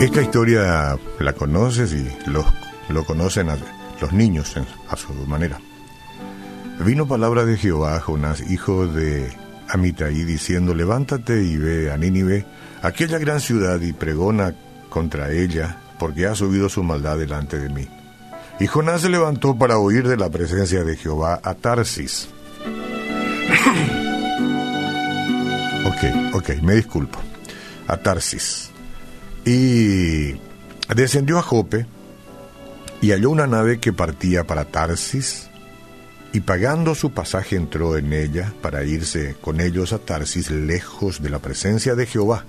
[0.00, 3.48] Esta historia la conoces y lo, conocen
[4.00, 4.56] los niños
[4.88, 5.60] a su manera.
[6.84, 9.30] Vino palabra de Jehová a Jonás, hijo de
[9.68, 12.46] Amitai, diciendo, levántate y ve a Nínive,
[12.82, 14.54] aquella gran ciudad, y pregona
[14.88, 17.86] contra ella, porque ha subido su maldad delante de mí.
[18.58, 22.28] Y Jonás se levantó para huir de la presencia de Jehová a Tarsis.
[26.00, 27.18] Ok, ok, me disculpo.
[27.86, 28.70] A Tarsis.
[29.44, 30.34] Y
[30.94, 31.86] descendió a Jope
[33.00, 35.48] y halló una nave que partía para Tarsis
[36.32, 41.30] y pagando su pasaje entró en ella para irse con ellos a Tarsis lejos de
[41.30, 42.44] la presencia de Jehová,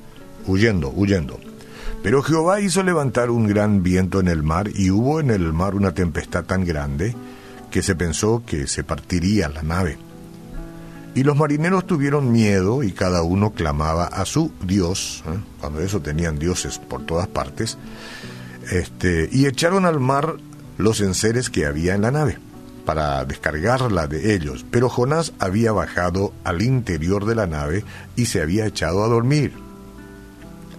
[0.45, 1.39] huyendo, huyendo.
[2.03, 5.75] Pero Jehová hizo levantar un gran viento en el mar y hubo en el mar
[5.75, 7.15] una tempestad tan grande
[7.69, 9.97] que se pensó que se partiría la nave.
[11.13, 15.37] Y los marineros tuvieron miedo y cada uno clamaba a su Dios, ¿eh?
[15.59, 17.77] cuando eso tenían dioses por todas partes,
[18.71, 20.37] este, y echaron al mar
[20.77, 22.37] los enseres que había en la nave
[22.85, 27.83] para descargarla de ellos, pero Jonás había bajado al interior de la nave
[28.15, 29.53] y se había echado a dormir.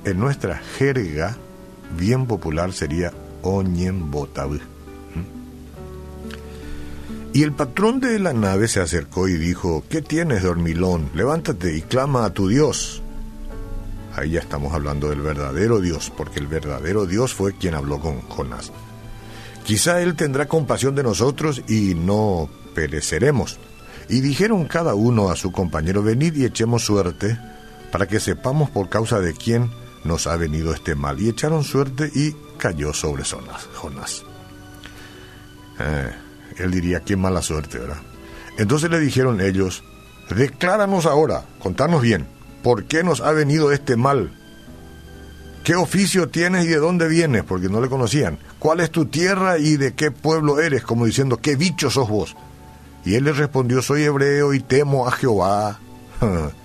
[0.05, 1.37] En nuestra jerga
[1.97, 4.59] bien popular sería Oñembotab.
[7.35, 11.11] Y el patrón de la nave se acercó y dijo, ¿qué tienes, dormilón?
[11.15, 13.03] Levántate y clama a tu Dios.
[14.15, 18.21] Ahí ya estamos hablando del verdadero Dios, porque el verdadero Dios fue quien habló con
[18.23, 18.71] Jonás.
[19.65, 23.59] Quizá Él tendrá compasión de nosotros y no pereceremos.
[24.11, 27.39] Y dijeron cada uno a su compañero, venid y echemos suerte,
[27.91, 29.71] para que sepamos por causa de quién
[30.05, 31.19] nos ha venido este mal.
[31.19, 34.25] Y echaron suerte y cayó sobre Jonás.
[35.79, 36.11] Eh,
[36.59, 38.01] él diría, qué mala suerte, ¿verdad?
[38.59, 39.83] Entonces le dijeron ellos,
[40.35, 42.27] decláranos ahora, contanos bien,
[42.63, 44.33] ¿por qué nos ha venido este mal?
[45.65, 47.45] ¿Qué oficio tienes y de dónde vienes?
[47.45, 48.39] Porque no le conocían.
[48.59, 50.83] ¿Cuál es tu tierra y de qué pueblo eres?
[50.83, 52.35] Como diciendo, ¿qué bicho sos vos?
[53.05, 55.79] Y él le respondió, soy hebreo y temo a Jehová,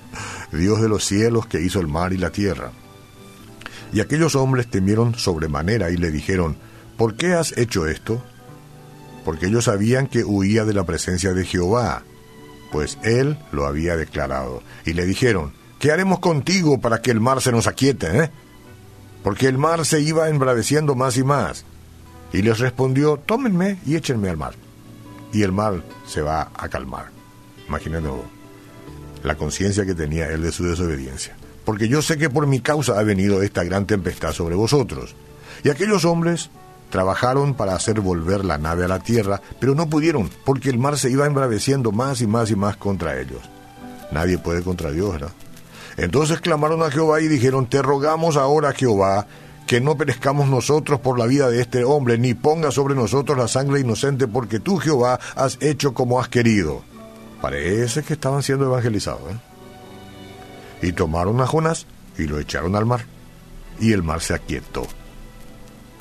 [0.51, 2.71] Dios de los cielos que hizo el mar y la tierra.
[3.93, 6.57] Y aquellos hombres temieron sobremanera y le dijeron,
[6.97, 8.23] ¿por qué has hecho esto?
[9.27, 12.03] Porque ellos sabían que huía de la presencia de Jehová,
[12.71, 14.63] pues él lo había declarado.
[14.85, 18.23] Y le dijeron, ¿qué haremos contigo para que el mar se nos aquiete?
[18.23, 18.31] Eh?
[19.27, 21.65] porque el mar se iba embraveciendo más y más.
[22.31, 24.53] Y les respondió, tómenme y échenme al mar.
[25.33, 27.07] Y el mar se va a calmar.
[27.67, 28.07] Imagínate
[29.23, 31.35] la conciencia que tenía él de su desobediencia.
[31.65, 35.13] Porque yo sé que por mi causa ha venido esta gran tempestad sobre vosotros.
[35.61, 36.49] Y aquellos hombres
[36.89, 40.97] trabajaron para hacer volver la nave a la tierra, pero no pudieron, porque el mar
[40.97, 43.41] se iba embraveciendo más y más y más contra ellos.
[44.11, 45.31] Nadie puede contra Dios, ¿verdad?
[45.97, 49.27] Entonces clamaron a Jehová y dijeron, te rogamos ahora, Jehová,
[49.65, 53.47] que no perezcamos nosotros por la vida de este hombre, ni ponga sobre nosotros la
[53.47, 56.83] sangre inocente, porque tú, Jehová, has hecho como has querido.
[57.41, 59.31] Parece que estaban siendo evangelizados.
[59.31, 59.37] ¿eh?
[60.83, 61.85] Y tomaron a Jonás
[62.17, 63.05] y lo echaron al mar,
[63.79, 64.87] y el mar se aquietó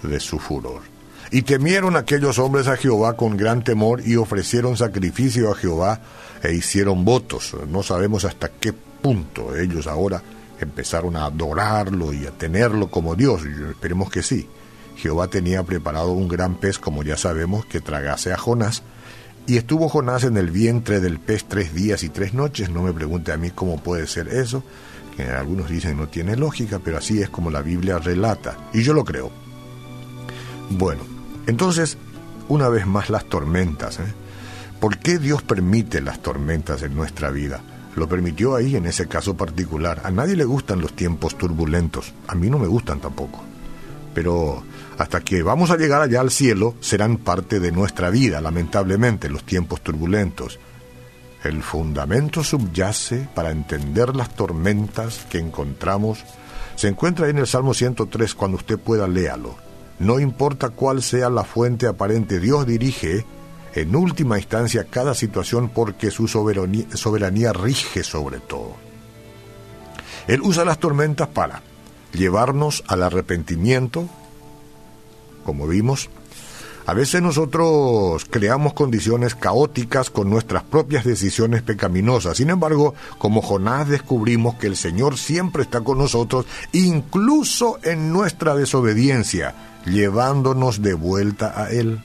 [0.06, 0.82] de su furor.
[1.30, 6.00] Y temieron aquellos hombres a Jehová con gran temor y ofrecieron sacrificio a Jehová
[6.42, 7.56] e hicieron votos.
[7.68, 9.56] No sabemos hasta qué punto.
[9.56, 10.22] Ellos ahora
[10.60, 13.42] empezaron a adorarlo y a tenerlo como Dios.
[13.44, 14.48] esperemos que sí.
[14.96, 18.82] Jehová tenía preparado un gran pez, como ya sabemos, que tragase a Jonás.
[19.46, 22.70] Y estuvo Jonás en el vientre del pez tres días y tres noches.
[22.70, 24.64] No me pregunte a mí cómo puede ser eso,
[25.16, 28.56] que algunos dicen no tiene lógica, pero así es como la Biblia relata.
[28.72, 29.45] Y yo lo creo.
[30.70, 31.02] Bueno,
[31.46, 31.96] entonces,
[32.48, 33.98] una vez más las tormentas.
[33.98, 34.12] ¿eh?
[34.80, 37.60] ¿Por qué Dios permite las tormentas en nuestra vida?
[37.94, 40.02] Lo permitió ahí en ese caso particular.
[40.04, 42.12] A nadie le gustan los tiempos turbulentos.
[42.26, 43.42] A mí no me gustan tampoco.
[44.12, 44.62] Pero
[44.98, 49.44] hasta que vamos a llegar allá al cielo, serán parte de nuestra vida, lamentablemente, los
[49.44, 50.58] tiempos turbulentos.
[51.42, 56.24] El fundamento subyace para entender las tormentas que encontramos.
[56.74, 59.65] Se encuentra en el Salmo 103, cuando usted pueda, léalo.
[59.98, 63.24] No importa cuál sea la fuente aparente, Dios dirige
[63.74, 68.76] en última instancia cada situación porque su soberanía, rige sobre todo.
[70.26, 71.62] Él usa las tormentas para
[72.12, 74.08] llevarnos al arrepentimiento,
[75.44, 76.10] como vimos.
[76.86, 82.36] A veces nosotros creamos condiciones caóticas con nuestras propias decisiones pecaminosas.
[82.36, 88.54] Sin embargo, como Jonás descubrimos que el Señor siempre está con nosotros, incluso en nuestra
[88.54, 89.54] desobediencia,
[89.86, 92.00] llevándonos de vuelta a Él.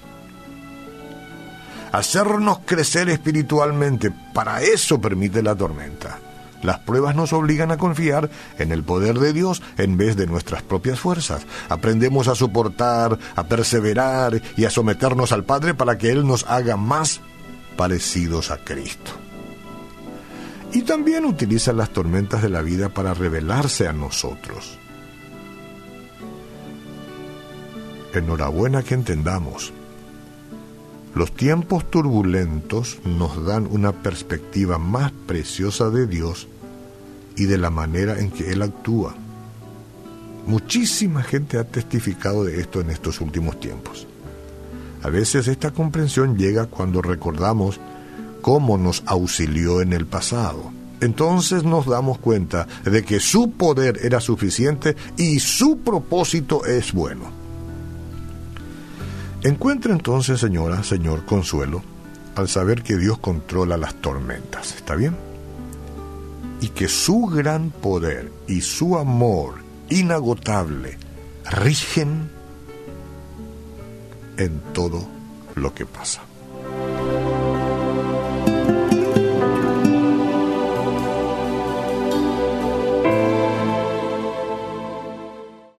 [1.91, 4.11] hacernos crecer espiritualmente.
[4.33, 6.19] Para eso permite la tormenta.
[6.63, 8.29] Las pruebas nos obligan a confiar
[8.59, 11.45] en el poder de Dios en vez de nuestras propias fuerzas.
[11.69, 16.77] Aprendemos a soportar, a perseverar y a someternos al Padre para que Él nos haga
[16.77, 17.19] más
[17.75, 19.11] parecidos a Cristo.
[20.71, 24.77] Y también utiliza las tormentas de la vida para revelarse a nosotros.
[28.13, 29.73] Enhorabuena que entendamos.
[31.13, 36.47] Los tiempos turbulentos nos dan una perspectiva más preciosa de Dios
[37.35, 39.15] y de la manera en que Él actúa.
[40.47, 44.07] Muchísima gente ha testificado de esto en estos últimos tiempos.
[45.03, 47.79] A veces esta comprensión llega cuando recordamos
[48.41, 50.71] cómo nos auxilió en el pasado.
[51.01, 57.40] Entonces nos damos cuenta de que su poder era suficiente y su propósito es bueno.
[59.43, 61.81] Encuentra entonces, señora, señor, consuelo
[62.35, 64.75] al saber que Dios controla las tormentas.
[64.75, 65.15] ¿Está bien?
[66.61, 69.55] y que su gran poder y su amor
[69.89, 70.97] inagotable
[71.49, 72.29] rigen
[74.37, 75.07] en todo
[75.55, 76.21] lo que pasa.